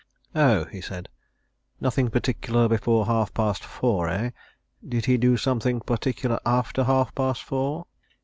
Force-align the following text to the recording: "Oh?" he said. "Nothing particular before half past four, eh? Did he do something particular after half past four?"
"Oh?" 0.33 0.65
he 0.65 0.81
said. 0.81 1.09
"Nothing 1.79 2.09
particular 2.09 2.67
before 2.67 3.05
half 3.05 3.31
past 3.35 3.63
four, 3.63 4.09
eh? 4.09 4.31
Did 4.83 5.05
he 5.05 5.15
do 5.15 5.37
something 5.37 5.79
particular 5.79 6.39
after 6.43 6.85
half 6.85 7.13
past 7.13 7.43
four?" 7.43 7.85